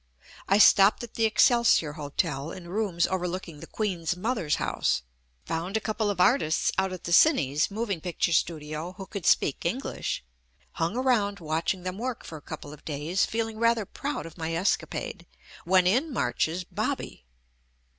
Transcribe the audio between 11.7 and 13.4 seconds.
ing them work for a couple of days,